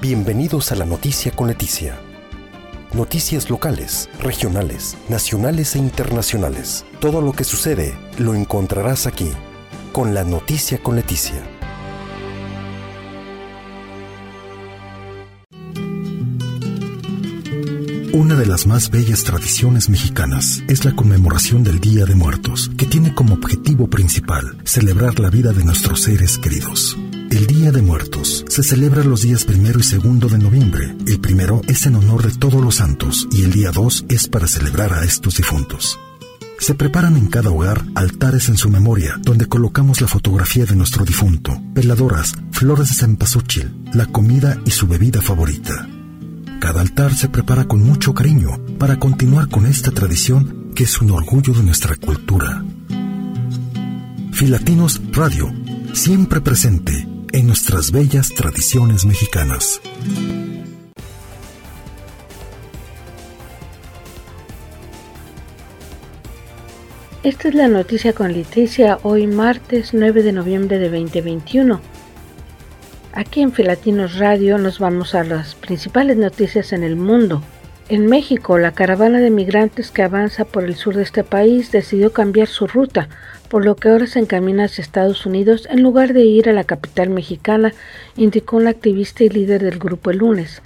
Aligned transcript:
Bienvenidos 0.00 0.70
a 0.70 0.76
la 0.76 0.84
Noticia 0.84 1.32
con 1.32 1.48
Leticia. 1.48 1.98
Noticias 2.92 3.50
locales, 3.50 4.08
regionales, 4.20 4.96
nacionales 5.08 5.74
e 5.74 5.80
internacionales. 5.80 6.84
Todo 7.00 7.20
lo 7.20 7.32
que 7.32 7.42
sucede 7.42 7.98
lo 8.16 8.36
encontrarás 8.36 9.08
aquí, 9.08 9.28
con 9.92 10.14
la 10.14 10.22
Noticia 10.22 10.78
con 10.78 10.94
Leticia. 10.94 11.42
Una 18.12 18.36
de 18.36 18.46
las 18.46 18.68
más 18.68 18.90
bellas 18.90 19.24
tradiciones 19.24 19.88
mexicanas 19.88 20.62
es 20.68 20.84
la 20.84 20.94
conmemoración 20.94 21.64
del 21.64 21.80
Día 21.80 22.04
de 22.04 22.14
Muertos, 22.14 22.70
que 22.78 22.86
tiene 22.86 23.16
como 23.16 23.34
objetivo 23.34 23.88
principal 23.88 24.58
celebrar 24.62 25.18
la 25.18 25.28
vida 25.28 25.52
de 25.52 25.64
nuestros 25.64 26.02
seres 26.02 26.38
queridos. 26.38 26.96
El 27.30 27.46
Día 27.46 27.72
de 27.72 27.82
Muertos 27.82 28.46
se 28.48 28.62
celebra 28.62 29.04
los 29.04 29.20
días 29.20 29.44
primero 29.44 29.78
y 29.78 29.82
segundo 29.82 30.28
de 30.28 30.38
noviembre. 30.38 30.96
El 31.06 31.20
primero 31.20 31.60
es 31.68 31.84
en 31.84 31.96
honor 31.96 32.26
de 32.26 32.36
todos 32.38 32.64
los 32.64 32.76
santos 32.76 33.28
y 33.30 33.42
el 33.42 33.52
día 33.52 33.70
2 33.70 34.06
es 34.08 34.28
para 34.28 34.46
celebrar 34.46 34.94
a 34.94 35.04
estos 35.04 35.36
difuntos. 35.36 36.00
Se 36.58 36.74
preparan 36.74 37.18
en 37.18 37.26
cada 37.26 37.50
hogar 37.50 37.84
altares 37.94 38.48
en 38.48 38.56
su 38.56 38.70
memoria, 38.70 39.16
donde 39.20 39.46
colocamos 39.46 40.00
la 40.00 40.08
fotografía 40.08 40.64
de 40.64 40.74
nuestro 40.74 41.04
difunto, 41.04 41.60
veladoras, 41.74 42.32
flores 42.50 42.88
de 42.88 42.94
cempasúchil, 42.94 43.74
la 43.92 44.06
comida 44.06 44.58
y 44.64 44.70
su 44.70 44.86
bebida 44.88 45.20
favorita. 45.20 45.86
Cada 46.60 46.80
altar 46.80 47.14
se 47.14 47.28
prepara 47.28 47.66
con 47.66 47.82
mucho 47.82 48.14
cariño 48.14 48.58
para 48.78 48.98
continuar 48.98 49.48
con 49.48 49.66
esta 49.66 49.90
tradición 49.90 50.72
que 50.74 50.84
es 50.84 50.98
un 51.02 51.10
orgullo 51.10 51.52
de 51.52 51.62
nuestra 51.62 51.94
cultura. 51.96 52.64
Filatinos 54.32 55.02
Radio, 55.12 55.52
siempre 55.92 56.40
presente 56.40 57.17
en 57.32 57.46
nuestras 57.46 57.90
bellas 57.90 58.28
tradiciones 58.30 59.04
mexicanas. 59.04 59.80
Esta 67.22 67.48
es 67.48 67.54
la 67.54 67.68
noticia 67.68 68.12
con 68.12 68.32
Leticia 68.32 68.98
hoy 69.02 69.26
martes 69.26 69.92
9 69.92 70.22
de 70.22 70.32
noviembre 70.32 70.78
de 70.78 70.88
2021. 70.88 71.80
Aquí 73.12 73.42
en 73.42 73.52
Filatinos 73.52 74.18
Radio 74.18 74.58
nos 74.58 74.78
vamos 74.78 75.14
a 75.14 75.24
las 75.24 75.54
principales 75.54 76.16
noticias 76.16 76.72
en 76.72 76.84
el 76.84 76.96
mundo. 76.96 77.42
En 77.90 78.06
México, 78.06 78.58
la 78.58 78.72
caravana 78.72 79.18
de 79.18 79.30
migrantes 79.30 79.90
que 79.90 80.02
avanza 80.02 80.44
por 80.44 80.64
el 80.64 80.74
sur 80.74 80.94
de 80.94 81.02
este 81.02 81.24
país 81.24 81.72
decidió 81.72 82.12
cambiar 82.12 82.46
su 82.46 82.66
ruta, 82.66 83.08
por 83.48 83.64
lo 83.64 83.76
que 83.76 83.88
ahora 83.88 84.06
se 84.06 84.18
encamina 84.18 84.64
hacia 84.64 84.82
Estados 84.82 85.24
Unidos 85.24 85.66
en 85.70 85.82
lugar 85.82 86.12
de 86.12 86.22
ir 86.22 86.50
a 86.50 86.52
la 86.52 86.64
capital 86.64 87.08
mexicana, 87.08 87.72
indicó 88.14 88.58
un 88.58 88.66
activista 88.66 89.24
y 89.24 89.30
líder 89.30 89.62
del 89.62 89.78
grupo 89.78 90.10
el 90.10 90.18
lunes. 90.18 90.60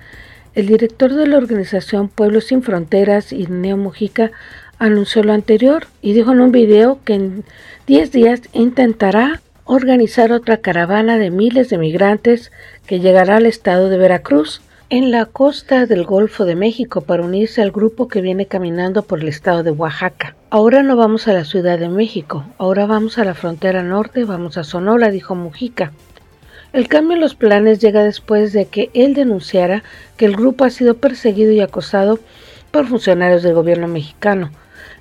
El 0.56 0.66
director 0.66 1.14
de 1.14 1.28
la 1.28 1.36
organización 1.36 2.08
Pueblos 2.08 2.46
Sin 2.46 2.64
Fronteras, 2.64 3.32
Irneo 3.32 3.76
Mujica, 3.76 4.32
anunció 4.80 5.22
lo 5.22 5.32
anterior 5.32 5.86
y 6.00 6.14
dijo 6.14 6.32
en 6.32 6.40
un 6.40 6.50
video 6.50 6.98
que 7.04 7.14
en 7.14 7.44
10 7.86 8.10
días 8.10 8.40
intentará 8.52 9.42
organizar 9.64 10.32
otra 10.32 10.56
caravana 10.56 11.18
de 11.18 11.30
miles 11.30 11.70
de 11.70 11.78
migrantes 11.78 12.50
que 12.84 12.98
llegará 12.98 13.36
al 13.36 13.46
estado 13.46 13.90
de 13.90 13.96
Veracruz 13.96 14.60
en 14.92 15.10
la 15.10 15.24
costa 15.24 15.86
del 15.86 16.04
Golfo 16.04 16.44
de 16.44 16.54
México 16.54 17.00
para 17.00 17.22
unirse 17.22 17.62
al 17.62 17.70
grupo 17.70 18.08
que 18.08 18.20
viene 18.20 18.44
caminando 18.44 19.04
por 19.04 19.20
el 19.20 19.28
estado 19.28 19.62
de 19.62 19.70
Oaxaca. 19.70 20.36
Ahora 20.50 20.82
no 20.82 20.96
vamos 20.96 21.26
a 21.28 21.32
la 21.32 21.46
Ciudad 21.46 21.78
de 21.78 21.88
México, 21.88 22.44
ahora 22.58 22.84
vamos 22.84 23.16
a 23.16 23.24
la 23.24 23.32
frontera 23.32 23.82
norte, 23.82 24.24
vamos 24.24 24.58
a 24.58 24.64
Sonora, 24.64 25.10
dijo 25.10 25.34
Mujica. 25.34 25.92
El 26.74 26.88
cambio 26.88 27.14
en 27.14 27.22
los 27.22 27.34
planes 27.34 27.78
llega 27.78 28.04
después 28.04 28.52
de 28.52 28.66
que 28.66 28.90
él 28.92 29.14
denunciara 29.14 29.82
que 30.18 30.26
el 30.26 30.36
grupo 30.36 30.66
ha 30.66 30.70
sido 30.70 30.98
perseguido 30.98 31.52
y 31.52 31.60
acosado 31.60 32.18
por 32.70 32.86
funcionarios 32.86 33.42
del 33.42 33.54
gobierno 33.54 33.88
mexicano. 33.88 34.50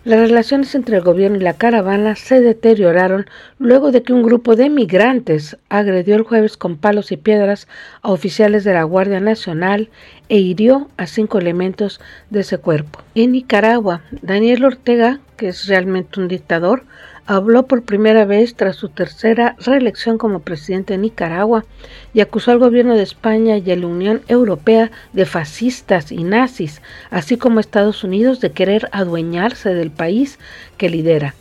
Las 0.03 0.19
relaciones 0.19 0.73
entre 0.73 0.97
el 0.97 1.03
gobierno 1.03 1.37
y 1.37 1.41
la 1.41 1.53
caravana 1.53 2.15
se 2.15 2.41
deterioraron 2.41 3.27
luego 3.59 3.91
de 3.91 4.01
que 4.01 4.13
un 4.13 4.23
grupo 4.23 4.55
de 4.55 4.67
migrantes 4.67 5.57
agredió 5.69 6.15
el 6.15 6.23
jueves 6.23 6.57
con 6.57 6.77
palos 6.77 7.11
y 7.11 7.17
piedras 7.17 7.67
a 8.01 8.11
oficiales 8.11 8.63
de 8.63 8.73
la 8.73 8.81
Guardia 8.81 9.19
Nacional 9.19 9.89
e 10.27 10.39
hirió 10.39 10.89
a 10.97 11.05
cinco 11.05 11.37
elementos 11.37 12.01
de 12.31 12.39
ese 12.39 12.57
cuerpo. 12.57 13.03
En 13.13 13.33
Nicaragua, 13.33 14.01
Daniel 14.23 14.65
Ortega, 14.65 15.19
que 15.37 15.49
es 15.49 15.67
realmente 15.67 16.19
un 16.19 16.27
dictador, 16.27 16.83
habló 17.25 17.67
por 17.67 17.83
primera 17.83 18.25
vez 18.25 18.55
tras 18.55 18.75
su 18.75 18.89
tercera 18.89 19.55
reelección 19.59 20.17
como 20.17 20.39
presidente 20.39 20.93
de 20.93 20.99
Nicaragua 20.99 21.65
y 22.13 22.21
acusó 22.21 22.51
al 22.51 22.59
gobierno 22.59 22.95
de 22.95 23.03
España 23.03 23.57
y 23.57 23.71
a 23.71 23.75
la 23.75 23.87
Unión 23.87 24.21
Europea 24.27 24.91
de 25.13 25.25
fascistas 25.25 26.11
y 26.11 26.23
nazis, 26.23 26.81
así 27.09 27.37
como 27.37 27.57
a 27.57 27.61
Estados 27.61 28.03
Unidos 28.03 28.39
de 28.39 28.51
querer 28.51 28.89
adueñarse 28.91 29.73
del 29.73 29.91
país 29.91 30.39
que 30.77 30.89
lidera. 30.89 31.35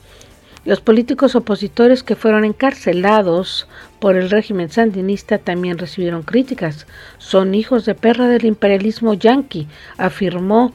Los 0.66 0.82
políticos 0.82 1.34
opositores 1.36 2.02
que 2.02 2.16
fueron 2.16 2.44
encarcelados 2.44 3.66
por 3.98 4.16
el 4.16 4.28
régimen 4.28 4.68
sandinista 4.68 5.38
también 5.38 5.78
recibieron 5.78 6.22
críticas. 6.22 6.86
Son 7.16 7.54
hijos 7.54 7.86
de 7.86 7.94
perra 7.94 8.28
del 8.28 8.44
imperialismo 8.44 9.14
yanqui, 9.14 9.68
afirmó 9.97 10.74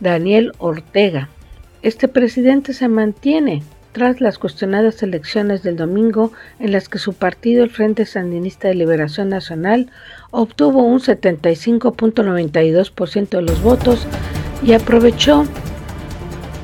Daniel 0.00 0.52
Ortega. 0.58 1.30
Este 1.80 2.08
presidente 2.08 2.74
se 2.74 2.88
mantiene 2.88 3.62
tras 3.92 4.20
las 4.20 4.38
cuestionadas 4.38 5.02
elecciones 5.02 5.62
del 5.62 5.76
domingo 5.76 6.32
en 6.58 6.72
las 6.72 6.88
que 6.88 6.98
su 6.98 7.12
partido, 7.14 7.62
el 7.64 7.70
Frente 7.70 8.04
Sandinista 8.06 8.68
de 8.68 8.74
Liberación 8.74 9.28
Nacional, 9.28 9.90
obtuvo 10.30 10.82
un 10.82 11.00
75.92% 11.00 13.28
de 13.28 13.42
los 13.42 13.62
votos 13.62 14.06
y 14.62 14.72
aprovechó 14.74 15.44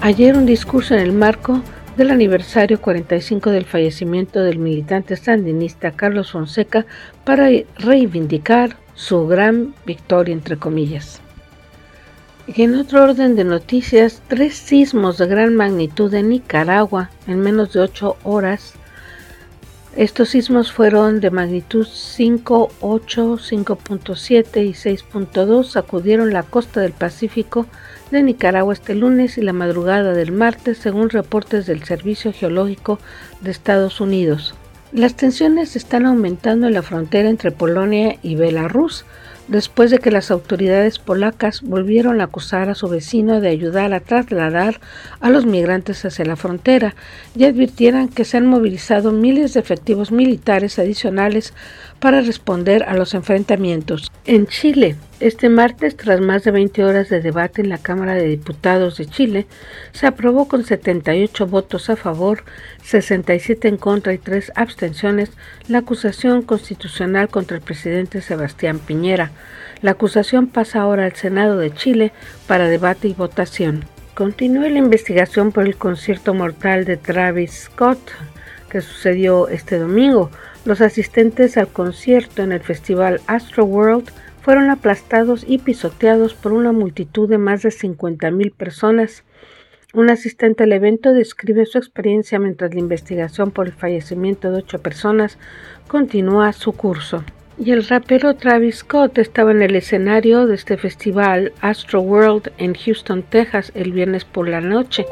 ayer 0.01 0.37
un 0.37 0.47
discurso 0.47 0.95
en 0.95 1.01
el 1.01 1.13
marco 1.13 1.63
del 1.97 2.11
aniversario 2.11 2.81
45 2.81 3.51
del 3.51 3.65
fallecimiento 3.65 4.41
del 4.41 4.59
militante 4.59 5.17
sandinista 5.17 5.93
Carlos 5.93 6.33
Fonseca 6.33 6.85
para 7.25 7.49
reivindicar 7.79 8.77
su 8.95 9.27
gran 9.27 9.75
victoria 9.87 10.35
entre 10.35 10.59
comillas. 10.59 11.23
En 12.55 12.77
otro 12.77 13.03
orden 13.03 13.35
de 13.35 13.43
noticias, 13.43 14.23
tres 14.29 14.55
sismos 14.55 15.19
de 15.19 15.27
gran 15.27 15.57
magnitud 15.57 16.15
en 16.15 16.29
Nicaragua 16.29 17.11
en 17.27 17.41
menos 17.41 17.73
de 17.73 17.81
ocho 17.81 18.17
horas. 18.23 18.75
Estos 19.97 20.29
sismos 20.29 20.71
fueron 20.71 21.19
de 21.19 21.33
magnitud 21.33 21.85
5, 21.85 22.71
8, 22.81 23.39
5.7 23.39 24.65
y 24.65 24.71
6.2, 24.75 25.65
sacudieron 25.65 26.33
la 26.33 26.45
costa 26.45 26.81
del 26.81 26.93
Pacífico 26.93 27.67
de 28.13 28.23
Nicaragua 28.23 28.75
este 28.75 28.95
lunes 28.95 29.39
y 29.39 29.43
la 29.43 29.53
madrugada 29.53 30.13
del 30.13 30.31
martes, 30.31 30.79
según 30.79 31.11
reportes 31.11 31.67
del 31.67 31.83
Servicio 31.83 32.33
Geológico 32.33 33.01
de 33.41 33.51
Estados 33.51 34.01
Unidos. 34.01 34.55
Las 34.93 35.17
tensiones 35.17 35.75
están 35.75 36.07
aumentando 36.07 36.69
en 36.69 36.75
la 36.75 36.83
frontera 36.83 37.29
entre 37.29 37.51
Polonia 37.51 38.19
y 38.23 38.37
Belarus, 38.37 39.05
después 39.49 39.91
de 39.91 39.99
que 39.99 40.11
las 40.11 40.31
autoridades 40.31 40.99
polacas 40.99 41.63
volvieron 41.63 42.21
a 42.21 42.25
acusar 42.25 42.69
a 42.69 42.75
su 42.75 42.89
vecino 42.89 43.41
de 43.41 43.49
ayudar 43.49 43.93
a 43.95 44.01
trasladar 44.01 44.81
a 45.21 45.31
los 45.31 45.47
migrantes 45.47 46.05
hacia 46.05 46.25
la 46.25 46.37
frontera 46.37 46.95
y 47.35 47.45
advirtieran 47.45 48.09
que 48.09 48.25
se 48.25 48.37
han 48.37 48.47
movilizado 48.47 49.13
miles 49.13 49.55
de 49.55 49.61
efectivos 49.61 50.13
militares 50.13 50.79
adicionales 50.79 51.55
para 52.01 52.21
responder 52.21 52.85
a 52.85 52.95
los 52.95 53.15
enfrentamientos. 53.15 54.11
En 54.25 54.47
Chile, 54.47 54.97
este 55.21 55.49
martes, 55.49 55.97
tras 55.97 56.21
más 56.21 56.45
de 56.45 56.51
20 56.51 56.85
horas 56.85 57.09
de 57.09 57.21
debate 57.21 57.63
en 57.63 57.69
la 57.69 57.79
Cámara 57.79 58.15
de 58.15 58.27
Diputados 58.27 58.99
de 58.99 59.07
Chile, 59.07 59.47
se 59.93 60.07
aprobó 60.07 60.47
con 60.47 60.65
78 60.65 61.47
votos 61.47 61.89
a 61.89 61.97
favor, 61.97 62.45
67 62.83 63.69
en 63.69 63.77
contra 63.77 64.13
y 64.13 64.19
3 64.19 64.53
abstenciones 64.55 65.31
la 65.69 65.79
acusación 65.79 66.43
constitucional 66.43 67.29
contra 67.29 67.57
el 67.57 67.63
presidente 67.63 68.21
Sebastián 68.21 68.79
Piñera. 68.79 69.31
La 69.83 69.93
acusación 69.93 70.47
pasa 70.47 70.81
ahora 70.81 71.07
al 71.07 71.15
Senado 71.15 71.59
de 71.59 71.73
Chile 71.73 72.13
para 72.47 72.69
debate 72.69 73.09
y 73.09 73.15
votación. 73.15 73.85
Continúa 74.15 74.69
la 74.69 74.79
investigación 74.79 75.53
por 75.53 75.67
el 75.67 75.77
concierto 75.77 76.35
mortal 76.35 76.85
de 76.85 76.97
Travis 76.97 77.69
Scott 77.71 77.99
que 78.71 78.81
sucedió 78.81 79.49
este 79.49 79.79
domingo. 79.79 80.31
Los 80.65 80.81
asistentes 80.81 81.57
al 81.57 81.69
concierto 81.69 82.43
en 82.43 82.53
el 82.53 82.61
festival 82.61 83.21
Astro 83.27 83.65
World 83.65 84.11
fueron 84.47 84.71
aplastados 84.71 85.45
y 85.45 85.59
pisoteados 85.59 86.35
por 86.35 86.53
una 86.53 86.71
multitud 86.71 87.29
de 87.29 87.37
más 87.37 87.63
de 87.63 87.71
50.000 87.71 88.55
personas. 88.55 89.25
Un 89.93 90.09
asistente 90.09 90.63
al 90.63 90.73
evento 90.73 91.13
describe 91.13 91.67
su 91.67 91.79
experiencia 91.79 92.39
mientras 92.39 92.73
la 92.73 92.79
investigación 92.79 93.51
por 93.51 93.67
el 93.67 93.73
fallecimiento 93.73 94.53
de 94.53 94.59
ocho 94.59 94.79
personas 94.79 95.37
continúa 95.89 96.53
su 96.53 96.71
curso. 96.75 97.25
Y 97.59 97.73
el 97.73 97.89
rapero 97.89 98.37
Travis 98.37 98.77
Scott 98.77 99.19
estaba 99.19 99.51
en 99.51 99.63
el 99.63 99.75
escenario 99.75 100.47
de 100.47 100.55
este 100.55 100.77
festival 100.77 101.53
Astro 101.61 102.01
World 102.03 102.53
en 102.59 102.75
Houston, 102.75 103.25
Texas, 103.25 103.73
el 103.75 103.91
viernes 103.91 104.25
por 104.25 104.47
la 104.47 104.61
noche. 104.61 105.07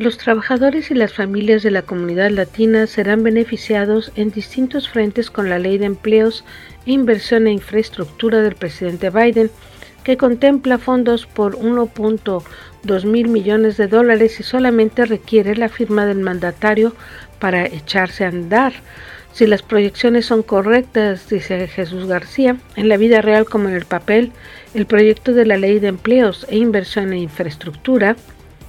Los 0.00 0.16
trabajadores 0.16 0.90
y 0.90 0.94
las 0.94 1.12
familias 1.12 1.62
de 1.62 1.70
la 1.70 1.82
comunidad 1.82 2.30
latina 2.30 2.86
serán 2.86 3.22
beneficiados 3.22 4.12
en 4.16 4.30
distintos 4.30 4.88
frentes 4.88 5.30
con 5.30 5.50
la 5.50 5.58
ley 5.58 5.76
de 5.76 5.84
empleos 5.84 6.42
e 6.86 6.92
inversión 6.92 7.46
e 7.46 7.52
infraestructura 7.52 8.40
del 8.40 8.54
presidente 8.54 9.10
Biden, 9.10 9.50
que 10.02 10.16
contempla 10.16 10.78
fondos 10.78 11.26
por 11.26 11.58
1.2 11.58 13.04
mil 13.04 13.28
millones 13.28 13.76
de 13.76 13.88
dólares 13.88 14.40
y 14.40 14.42
solamente 14.42 15.04
requiere 15.04 15.54
la 15.54 15.68
firma 15.68 16.06
del 16.06 16.20
mandatario 16.20 16.94
para 17.38 17.66
echarse 17.66 18.24
a 18.24 18.28
andar. 18.28 18.72
Si 19.34 19.46
las 19.46 19.60
proyecciones 19.60 20.24
son 20.24 20.42
correctas, 20.42 21.28
dice 21.28 21.68
Jesús 21.68 22.06
García, 22.06 22.56
en 22.74 22.88
la 22.88 22.96
vida 22.96 23.20
real 23.20 23.44
como 23.44 23.68
en 23.68 23.74
el 23.74 23.84
papel, 23.84 24.32
el 24.72 24.86
proyecto 24.86 25.34
de 25.34 25.44
la 25.44 25.58
ley 25.58 25.78
de 25.78 25.88
empleos 25.88 26.46
e 26.48 26.56
inversión 26.56 27.12
e 27.12 27.18
infraestructura 27.18 28.16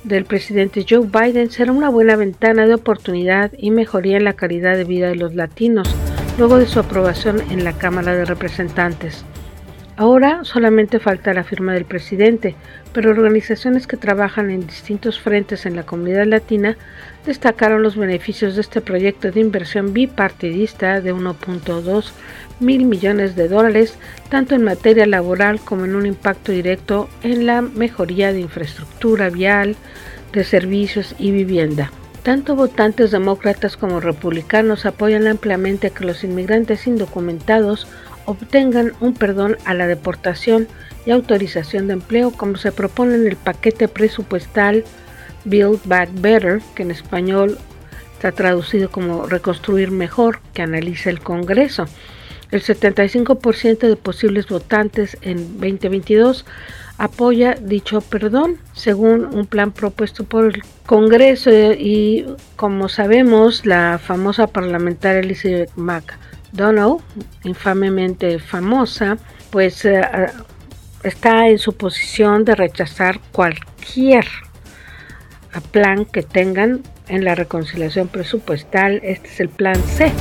del 0.04 0.26
presidente 0.26 0.86
Joe 0.88 1.08
Biden 1.08 1.52
será 1.52 1.72
una 1.72 1.90
buena 1.90 2.16
ventana 2.16 2.66
de 2.66 2.74
oportunidad 2.74 3.52
y 3.58 3.72
mejoría 3.72 4.18
en 4.18 4.24
la 4.24 4.34
calidad 4.34 4.76
de 4.76 4.84
vida 4.84 5.10
de 5.10 5.16
los 5.16 5.36
latinos 5.36 5.94
luego 6.38 6.58
de 6.58 6.66
su 6.66 6.80
aprobación 6.80 7.42
en 7.52 7.64
la 7.64 7.74
Cámara 7.74 8.16
de 8.16 8.26
Representantes. 8.26 9.26
Ahora 9.98 10.44
solamente 10.44 11.00
falta 11.00 11.34
la 11.34 11.44
firma 11.44 11.74
del 11.74 11.86
presidente, 11.86 12.56
pero 12.94 13.12
organizaciones 13.12 13.88
que 13.88 13.98
trabajan 13.98 14.50
en 14.50 14.66
distintos 14.66 15.20
frentes 15.20 15.66
en 15.66 15.76
la 15.76 15.84
comunidad 15.84 16.26
latina 16.26 16.78
destacaron 17.26 17.84
los 17.84 17.98
beneficios 17.98 18.56
de 18.56 18.62
este 18.62 18.82
proyecto 18.82 19.32
de 19.32 19.42
inversión 19.42 19.94
bipartidista 19.94 21.02
de 21.02 21.14
1.2 21.14 22.12
mil 22.60 22.86
millones 22.86 23.36
de 23.36 23.48
dólares, 23.48 23.98
tanto 24.30 24.56
en 24.56 24.64
materia 24.64 25.06
laboral 25.06 25.60
como 25.60 25.86
en 25.86 25.96
un 25.96 26.06
impacto 26.06 26.52
directo 26.52 27.10
en 27.22 27.46
la 27.46 27.62
mejoría 27.62 28.32
de 28.32 28.40
infraestructura 28.40 29.30
vial, 29.30 29.76
de 30.32 30.44
servicios 30.46 31.16
y 31.20 31.32
vivienda. 31.32 31.92
Tanto 32.24 32.56
votantes 32.56 33.12
demócratas 33.12 33.78
como 33.78 34.00
republicanos 34.00 34.86
apoyan 34.86 35.28
ampliamente 35.28 35.90
que 35.90 36.06
los 36.06 36.24
inmigrantes 36.24 36.86
indocumentados 36.86 37.88
obtengan 38.26 38.94
un 39.00 39.14
perdón 39.14 39.58
a 39.66 39.74
la 39.74 39.88
deportación 39.88 40.68
y 41.06 41.12
autorización 41.12 41.88
de 41.88 41.94
empleo 41.94 42.32
como 42.32 42.58
se 42.58 42.72
propone 42.72 43.16
en 43.16 43.28
el 43.28 43.36
paquete 43.36 43.88
presupuestal 43.88 44.84
Build 45.46 45.82
Back 45.86 46.10
Better, 46.14 46.62
que 46.76 46.84
en 46.84 46.92
español 46.92 47.58
está 48.14 48.32
traducido 48.32 48.92
como 48.92 49.26
reconstruir 49.26 49.92
mejor, 49.92 50.40
que 50.54 50.62
analiza 50.62 51.10
el 51.10 51.22
Congreso. 51.22 51.86
El 52.52 52.62
75% 52.62 53.80
de 53.80 53.96
posibles 53.96 54.48
votantes 54.48 55.18
en 55.22 55.38
2022 55.60 56.46
apoya 56.98 57.56
dicho 57.56 58.02
perdón, 58.02 58.58
según 58.74 59.26
un 59.26 59.48
plan 59.48 59.72
propuesto 59.72 60.24
por 60.26 60.46
el 60.46 60.62
Congreso 60.86 61.50
y 61.50 62.26
como 62.58 62.90
sabemos, 62.90 63.66
la 63.66 64.00
famosa 64.04 64.48
parlamentaria 64.48 65.22
Elizabeth 65.22 65.72
McDonough, 66.52 67.02
infamemente 67.44 68.40
famosa, 68.40 69.18
pues 69.50 69.86
eh, 69.86 70.02
está 71.04 71.48
en 71.48 71.58
su 71.58 71.74
posición 71.74 72.46
de 72.46 72.56
rechazar 72.56 73.20
cualquier 73.32 74.26
plan 75.72 76.06
que 76.06 76.24
tengan 76.24 76.82
en 77.08 77.26
la 77.26 77.36
reconciliación 77.36 78.08
presupuestal. 78.08 79.00
Este 79.04 79.28
es 79.28 79.40
el 79.40 79.50
plan 79.50 79.76
C 79.76 80.12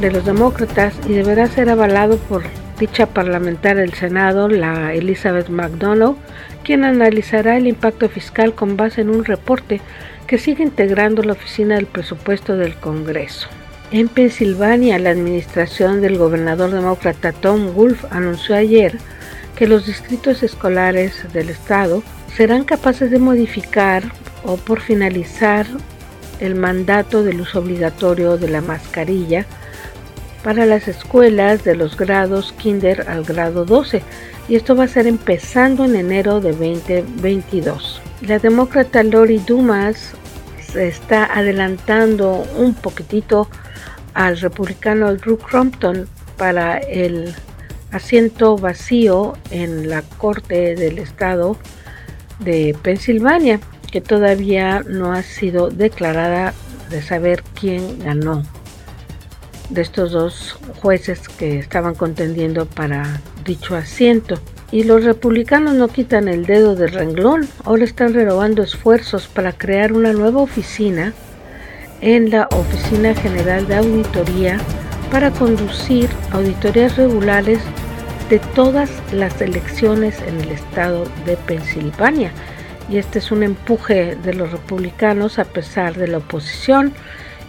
de 0.00 0.10
los 0.12 0.24
demócratas 0.24 0.94
y 1.08 1.14
deberá 1.14 1.46
ser 1.48 1.68
avalado 1.70 2.18
por 2.18 2.42
dicha 2.78 3.06
parlamentaria 3.06 3.82
del 3.82 3.94
Senado, 3.94 4.48
la 4.48 4.94
Elizabeth 4.94 5.48
McDonough, 5.48 6.16
quien 6.62 6.84
analizará 6.84 7.56
el 7.56 7.66
impacto 7.66 8.08
fiscal 8.08 8.54
con 8.54 8.76
base 8.76 9.00
en 9.00 9.10
un 9.10 9.24
reporte 9.24 9.80
que 10.28 10.38
sigue 10.38 10.62
integrando 10.62 11.22
la 11.22 11.32
Oficina 11.32 11.74
del 11.76 11.86
Presupuesto 11.86 12.56
del 12.56 12.76
Congreso. 12.76 13.48
En 13.90 14.08
Pensilvania, 14.08 14.98
la 14.98 15.10
administración 15.10 16.02
del 16.02 16.18
gobernador 16.18 16.70
demócrata 16.70 17.32
Tom 17.32 17.72
Wolf 17.74 18.04
anunció 18.10 18.54
ayer 18.54 18.98
que 19.56 19.66
los 19.66 19.86
distritos 19.86 20.42
escolares 20.42 21.24
del 21.32 21.48
estado 21.48 22.02
serán 22.36 22.64
capaces 22.64 23.10
de 23.10 23.18
modificar 23.18 24.12
o 24.44 24.58
por 24.58 24.80
finalizar 24.80 25.66
el 26.38 26.54
mandato 26.54 27.22
del 27.22 27.40
uso 27.40 27.60
obligatorio 27.60 28.36
de 28.36 28.48
la 28.48 28.60
mascarilla 28.60 29.46
para 30.44 30.66
las 30.66 30.86
escuelas 30.86 31.64
de 31.64 31.74
los 31.74 31.96
grados 31.96 32.52
kinder 32.58 33.08
al 33.08 33.24
grado 33.24 33.64
12 33.64 34.02
y 34.50 34.56
esto 34.56 34.76
va 34.76 34.84
a 34.84 34.88
ser 34.88 35.06
empezando 35.06 35.86
en 35.86 35.96
enero 35.96 36.40
de 36.40 36.52
2022. 36.52 38.02
La 38.20 38.38
demócrata 38.38 39.02
Lori 39.02 39.38
Dumas 39.38 40.12
se 40.72 40.88
está 40.88 41.24
adelantando 41.24 42.46
un 42.56 42.74
poquitito 42.74 43.48
al 44.14 44.38
republicano 44.38 45.14
Drew 45.14 45.38
Crompton 45.38 46.08
para 46.36 46.78
el 46.78 47.34
asiento 47.90 48.56
vacío 48.56 49.34
en 49.50 49.88
la 49.88 50.02
Corte 50.02 50.74
del 50.74 50.98
Estado 50.98 51.56
de 52.40 52.76
Pensilvania, 52.82 53.60
que 53.90 54.00
todavía 54.00 54.82
no 54.86 55.12
ha 55.12 55.22
sido 55.22 55.70
declarada 55.70 56.52
de 56.90 57.02
saber 57.02 57.42
quién 57.58 57.98
ganó 58.00 58.42
de 59.70 59.82
estos 59.82 60.12
dos 60.12 60.58
jueces 60.80 61.28
que 61.28 61.58
estaban 61.58 61.94
contendiendo 61.94 62.66
para 62.66 63.20
dicho 63.44 63.76
asiento. 63.76 64.38
Y 64.70 64.84
los 64.84 65.04
republicanos 65.04 65.74
no 65.74 65.88
quitan 65.88 66.28
el 66.28 66.44
dedo 66.44 66.76
del 66.76 66.92
renglón, 66.92 67.48
ahora 67.64 67.84
están 67.84 68.12
renovando 68.12 68.62
esfuerzos 68.62 69.26
para 69.26 69.52
crear 69.52 69.92
una 69.94 70.12
nueva 70.12 70.42
oficina 70.42 71.14
en 72.00 72.30
la 72.30 72.48
Oficina 72.52 73.14
General 73.14 73.66
de 73.66 73.76
Auditoría 73.76 74.58
para 75.10 75.30
conducir 75.30 76.10
auditorías 76.32 76.96
regulares 76.96 77.60
de 78.28 78.38
todas 78.54 78.90
las 79.12 79.40
elecciones 79.40 80.20
en 80.20 80.38
el 80.40 80.50
estado 80.50 81.04
de 81.24 81.36
Pensilvania. 81.36 82.30
Y 82.90 82.98
este 82.98 83.20
es 83.20 83.30
un 83.32 83.42
empuje 83.42 84.16
de 84.16 84.34
los 84.34 84.52
republicanos 84.52 85.38
a 85.38 85.44
pesar 85.44 85.94
de 85.94 86.08
la 86.08 86.18
oposición 86.18 86.92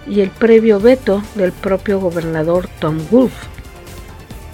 y 0.08 0.22
el 0.22 0.29
previo 0.29 0.79
veto 0.79 1.22
del 1.36 1.51
propio 1.51 2.00
gobernador 2.00 2.67
Tom 2.79 2.98
Wolf. 3.12 3.34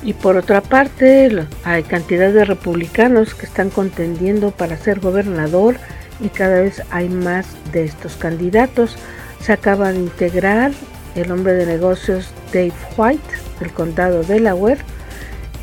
Y 0.05 0.13
por 0.13 0.37
otra 0.37 0.61
parte, 0.61 1.47
hay 1.63 1.81
cantidad 1.81 2.31
de 2.31 2.45
republicanos 2.45 3.33
que 3.33 3.47
están 3.47 3.71
contendiendo 3.71 4.51
para 4.51 4.77
ser 4.77 4.99
gobernador 4.99 5.77
y 6.19 6.29
cada 6.29 6.61
vez 6.61 6.83
hay 6.91 7.09
más 7.09 7.47
de 7.73 7.85
estos 7.85 8.15
candidatos. 8.15 8.97
Se 9.41 9.51
acaba 9.51 9.91
de 9.91 9.99
integrar 9.99 10.71
el 11.15 11.31
hombre 11.31 11.53
de 11.53 11.65
negocios 11.65 12.29
Dave 12.53 12.73
White 12.95 13.23
del 13.59 13.71
condado 13.71 14.21
de 14.21 14.35
Delaware 14.35 14.77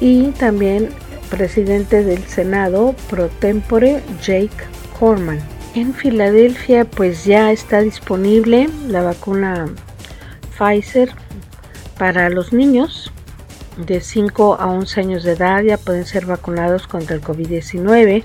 y 0.00 0.30
también 0.32 0.88
presidente 1.30 2.02
del 2.02 2.24
Senado 2.24 2.96
pro 3.08 3.28
tempore 3.28 4.02
Jake 4.20 4.50
Corman. 4.98 5.38
En 5.76 5.94
Filadelfia 5.94 6.84
pues 6.84 7.24
ya 7.24 7.52
está 7.52 7.80
disponible 7.80 8.68
la 8.88 9.02
vacuna 9.02 9.66
Pfizer 10.58 11.10
para 11.96 12.28
los 12.28 12.52
niños 12.52 13.12
de 13.86 14.00
5 14.00 14.56
a 14.60 14.66
11 14.66 15.00
años 15.00 15.22
de 15.24 15.32
edad 15.32 15.62
ya 15.62 15.76
pueden 15.76 16.04
ser 16.04 16.26
vacunados 16.26 16.86
contra 16.86 17.16
el 17.16 17.22
COVID-19 17.22 18.24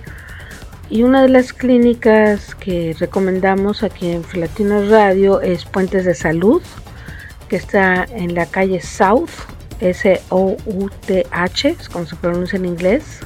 y 0.89 1.03
una 1.03 1.21
de 1.21 1.29
las 1.29 1.53
clínicas 1.53 2.55
que 2.55 2.95
recomendamos 2.97 3.83
aquí 3.83 4.09
en 4.09 4.23
Filatino 4.23 4.89
Radio 4.89 5.41
es 5.41 5.65
Puentes 5.65 6.05
de 6.05 6.15
Salud 6.15 6.61
que 7.49 7.55
está 7.55 8.05
en 8.09 8.35
la 8.35 8.45
calle 8.45 8.81
South 8.81 9.29
S-O-U-T-H 9.79 11.69
es 11.79 11.89
como 11.89 12.05
se 12.05 12.15
pronuncia 12.15 12.57
en 12.57 12.65
inglés 12.65 13.21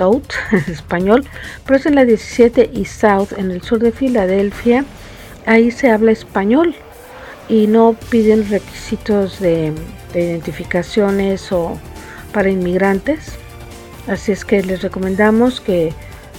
South, 0.00 0.32
en 0.52 0.72
español, 0.72 1.26
pero 1.66 1.78
es 1.78 1.86
en 1.86 1.94
la 1.94 2.04
17 2.04 2.70
y 2.72 2.84
South, 2.84 3.32
en 3.36 3.50
el 3.50 3.62
sur 3.62 3.80
de 3.80 3.92
Filadelfia. 3.92 4.84
Ahí 5.46 5.70
se 5.70 5.90
habla 5.90 6.12
español 6.12 6.74
y 7.48 7.66
no 7.66 7.96
piden 8.08 8.48
requisitos 8.48 9.40
de, 9.40 9.72
identificaciones 10.18 11.52
o 11.52 11.78
para 12.32 12.50
inmigrantes. 12.50 13.36
Así 14.08 14.32
es 14.32 14.44
que 14.44 14.62
les 14.62 14.82
recomendamos 14.82 15.60
que 15.60 15.92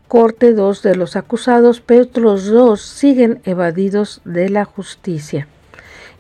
corte 0.09 0.55
dos 0.55 0.83
de 0.83 0.97
los 0.97 1.17
acusados, 1.17 1.81
pero 1.81 2.03
otros 2.03 2.47
dos 2.47 2.81
siguen 2.81 3.41
evadidos 3.45 4.23
de 4.25 4.49
la 4.49 4.65
justicia. 4.65 5.47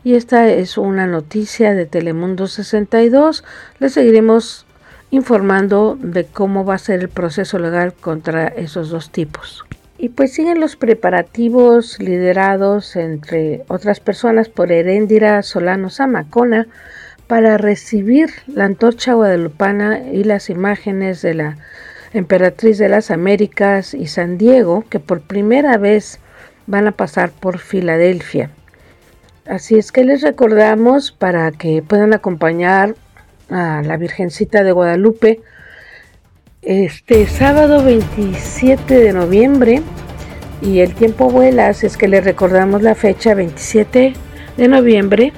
Y 0.04 0.14
esta 0.14 0.48
es 0.48 0.78
una 0.78 1.06
noticia 1.06 1.74
de 1.74 1.86
Telemundo 1.86 2.46
62. 2.46 3.44
Les 3.78 3.92
seguiremos 3.92 4.66
informando 5.10 5.98
de 6.00 6.24
cómo 6.24 6.64
va 6.64 6.74
a 6.74 6.78
ser 6.78 7.00
el 7.00 7.08
proceso 7.08 7.58
legal 7.58 7.94
contra 7.94 8.46
esos 8.46 8.90
dos 8.90 9.10
tipos. 9.10 9.64
Y 9.96 10.10
pues 10.10 10.32
siguen 10.32 10.60
los 10.60 10.76
preparativos 10.76 11.98
liderados, 11.98 12.94
entre 12.94 13.64
otras 13.66 13.98
personas, 13.98 14.48
por 14.48 14.70
Heréndira 14.70 15.42
Solano 15.42 15.90
Zamacona, 15.90 16.68
para 17.28 17.58
recibir 17.58 18.30
la 18.46 18.64
antorcha 18.64 19.12
guadalupana 19.12 20.00
y 20.10 20.24
las 20.24 20.50
imágenes 20.50 21.22
de 21.22 21.34
la 21.34 21.58
emperatriz 22.12 22.78
de 22.78 22.88
las 22.88 23.10
Américas 23.10 23.94
y 23.94 24.06
San 24.06 24.38
Diego, 24.38 24.84
que 24.88 24.98
por 24.98 25.20
primera 25.20 25.76
vez 25.76 26.18
van 26.66 26.86
a 26.86 26.92
pasar 26.92 27.30
por 27.30 27.58
Filadelfia. 27.58 28.50
Así 29.46 29.76
es 29.76 29.92
que 29.92 30.04
les 30.04 30.22
recordamos 30.22 31.12
para 31.12 31.52
que 31.52 31.82
puedan 31.82 32.14
acompañar 32.14 32.94
a 33.50 33.82
la 33.82 33.96
Virgencita 33.96 34.64
de 34.64 34.72
Guadalupe 34.72 35.40
este 36.62 37.26
sábado 37.26 37.84
27 37.84 38.98
de 38.98 39.12
noviembre 39.12 39.82
y 40.60 40.80
el 40.80 40.94
tiempo 40.94 41.30
vuela, 41.30 41.68
así 41.68 41.86
es 41.86 41.96
que 41.96 42.08
les 42.08 42.24
recordamos 42.24 42.82
la 42.82 42.94
fecha 42.94 43.34
27 43.34 44.14
de 44.56 44.68
noviembre 44.68 45.32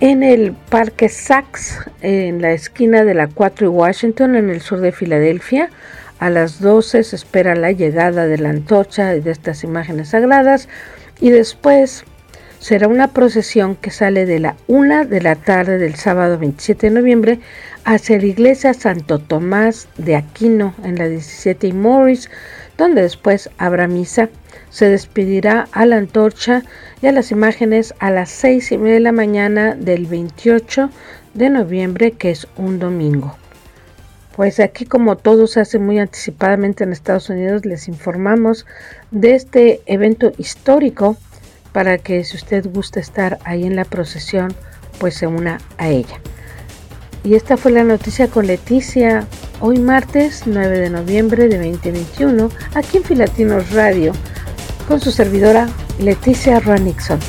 en 0.00 0.22
el 0.22 0.52
Parque 0.52 1.10
Saks, 1.10 1.78
en 2.00 2.40
la 2.40 2.52
esquina 2.52 3.04
de 3.04 3.14
la 3.14 3.28
4 3.28 3.66
y 3.66 3.68
Washington, 3.68 4.34
en 4.34 4.48
el 4.48 4.62
sur 4.62 4.80
de 4.80 4.92
Filadelfia. 4.92 5.70
A 6.18 6.30
las 6.30 6.60
12 6.60 7.02
se 7.02 7.16
espera 7.16 7.54
la 7.54 7.72
llegada 7.72 8.26
de 8.26 8.38
la 8.38 8.50
antorcha 8.50 9.14
y 9.14 9.20
de 9.20 9.30
estas 9.30 9.62
imágenes 9.62 10.08
sagradas 10.08 10.68
y 11.20 11.30
después 11.30 12.04
será 12.58 12.88
una 12.88 13.08
procesión 13.08 13.74
que 13.76 13.90
sale 13.90 14.26
de 14.26 14.38
la 14.38 14.56
1 14.66 15.06
de 15.06 15.22
la 15.22 15.34
tarde 15.34 15.78
del 15.78 15.94
sábado 15.94 16.38
27 16.38 16.88
de 16.88 16.94
noviembre 16.94 17.40
hacia 17.84 18.18
la 18.18 18.26
iglesia 18.26 18.74
Santo 18.74 19.18
Tomás 19.18 19.88
de 19.96 20.16
Aquino 20.16 20.74
en 20.84 20.96
la 20.96 21.08
17 21.08 21.68
y 21.68 21.72
Morris, 21.72 22.30
donde 22.76 23.00
después 23.02 23.48
habrá 23.56 23.86
misa 23.86 24.28
se 24.70 24.88
despedirá 24.88 25.68
a 25.72 25.86
la 25.86 25.96
antorcha 25.96 26.62
y 27.02 27.06
a 27.06 27.12
las 27.12 27.30
imágenes 27.30 27.94
a 27.98 28.10
las 28.10 28.30
seis 28.30 28.72
y 28.72 28.78
media 28.78 28.94
de 28.94 29.00
la 29.00 29.12
mañana 29.12 29.74
del 29.74 30.06
28 30.06 30.90
de 31.34 31.50
noviembre, 31.50 32.12
que 32.12 32.30
es 32.30 32.46
un 32.56 32.78
domingo. 32.78 33.36
Pues 34.36 34.60
aquí 34.60 34.86
como 34.86 35.16
todo 35.16 35.46
se 35.46 35.60
hace 35.60 35.78
muy 35.78 35.98
anticipadamente 35.98 36.84
en 36.84 36.92
Estados 36.92 37.28
Unidos, 37.28 37.66
les 37.66 37.88
informamos 37.88 38.66
de 39.10 39.34
este 39.34 39.82
evento 39.86 40.32
histórico 40.38 41.16
para 41.72 41.98
que 41.98 42.24
si 42.24 42.36
usted 42.36 42.66
gusta 42.72 43.00
estar 43.00 43.38
ahí 43.44 43.64
en 43.64 43.76
la 43.76 43.84
procesión, 43.84 44.54
pues 44.98 45.14
se 45.14 45.26
una 45.26 45.58
a 45.78 45.88
ella. 45.88 46.20
Y 47.22 47.34
esta 47.34 47.56
fue 47.56 47.70
la 47.72 47.84
noticia 47.84 48.28
con 48.28 48.46
Leticia, 48.46 49.26
hoy 49.60 49.78
martes 49.78 50.44
9 50.46 50.78
de 50.78 50.90
noviembre 50.90 51.48
de 51.48 51.58
2021, 51.58 52.48
aquí 52.74 52.96
en 52.96 53.04
Filatinos 53.04 53.70
Radio 53.72 54.12
con 54.90 55.00
su 55.00 55.12
servidora 55.12 55.68
Leticia 56.00 56.58
Ranixon. 56.58 57.20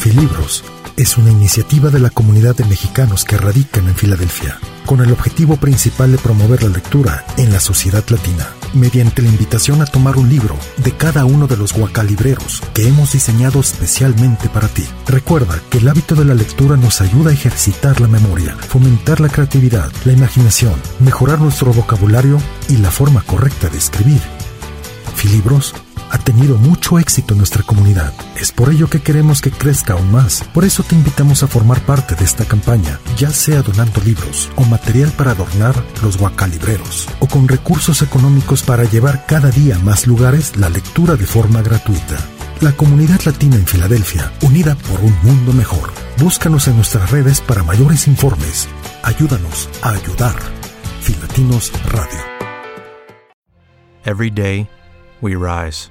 Filibros 0.00 0.64
es 0.96 1.16
una 1.16 1.30
iniciativa 1.30 1.90
de 1.90 2.00
la 2.00 2.10
comunidad 2.10 2.56
de 2.56 2.64
mexicanos 2.64 3.24
que 3.24 3.36
radican 3.36 3.86
en 3.86 3.94
Filadelfia, 3.94 4.58
con 4.84 5.00
el 5.00 5.12
objetivo 5.12 5.56
principal 5.56 6.10
de 6.10 6.18
promover 6.18 6.64
la 6.64 6.70
lectura 6.70 7.24
en 7.36 7.52
la 7.52 7.60
sociedad 7.60 8.02
latina 8.08 8.48
mediante 8.74 9.22
la 9.22 9.28
invitación 9.28 9.82
a 9.82 9.86
tomar 9.86 10.16
un 10.16 10.28
libro 10.28 10.56
de 10.78 10.92
cada 10.92 11.24
uno 11.24 11.46
de 11.46 11.56
los 11.56 11.72
guacalibreros 11.72 12.62
que 12.74 12.88
hemos 12.88 13.12
diseñado 13.12 13.60
especialmente 13.60 14.48
para 14.48 14.68
ti. 14.68 14.84
Recuerda 15.06 15.60
que 15.70 15.78
el 15.78 15.88
hábito 15.88 16.14
de 16.14 16.24
la 16.24 16.34
lectura 16.34 16.76
nos 16.76 17.00
ayuda 17.00 17.30
a 17.30 17.34
ejercitar 17.34 18.00
la 18.00 18.08
memoria, 18.08 18.56
fomentar 18.56 19.20
la 19.20 19.28
creatividad, 19.28 19.90
la 20.04 20.12
imaginación, 20.12 20.74
mejorar 21.00 21.40
nuestro 21.40 21.72
vocabulario 21.72 22.38
y 22.68 22.78
la 22.78 22.90
forma 22.90 23.22
correcta 23.22 23.68
de 23.68 23.78
escribir. 23.78 24.20
Filibros 25.14 25.74
ha 26.16 26.18
tenido 26.18 26.56
mucho 26.56 26.98
éxito 26.98 27.34
en 27.34 27.38
nuestra 27.38 27.62
comunidad. 27.62 28.14
Es 28.40 28.50
por 28.50 28.70
ello 28.70 28.88
que 28.88 29.02
queremos 29.02 29.42
que 29.42 29.50
crezca 29.50 29.92
aún 29.92 30.10
más. 30.10 30.42
Por 30.54 30.64
eso 30.64 30.82
te 30.82 30.94
invitamos 30.94 31.42
a 31.42 31.46
formar 31.46 31.80
parte 31.82 32.14
de 32.14 32.24
esta 32.24 32.46
campaña, 32.46 32.98
ya 33.18 33.30
sea 33.30 33.60
donando 33.60 34.00
libros 34.00 34.50
o 34.56 34.64
material 34.64 35.10
para 35.10 35.32
adornar 35.32 35.74
los 36.02 36.16
guacalibreros, 36.16 37.06
o 37.20 37.28
con 37.28 37.46
recursos 37.48 38.00
económicos 38.00 38.62
para 38.62 38.84
llevar 38.84 39.26
cada 39.26 39.50
día 39.50 39.76
a 39.76 39.78
más 39.80 40.06
lugares 40.06 40.56
la 40.56 40.70
lectura 40.70 41.16
de 41.16 41.26
forma 41.26 41.60
gratuita. 41.60 42.16
La 42.62 42.72
comunidad 42.72 43.20
latina 43.26 43.56
en 43.56 43.66
Filadelfia, 43.66 44.32
unida 44.40 44.74
por 44.74 45.00
un 45.00 45.14
mundo 45.22 45.52
mejor. 45.52 45.92
Búscanos 46.18 46.66
en 46.66 46.76
nuestras 46.76 47.10
redes 47.10 47.42
para 47.42 47.62
mayores 47.62 48.06
informes. 48.06 48.68
Ayúdanos 49.02 49.68
a 49.82 49.90
ayudar. 49.90 50.34
Filatinos 51.02 51.70
Radio. 51.84 52.20
Every 54.06 54.30
day, 54.30 54.66
we 55.20 55.34
rise 55.34 55.90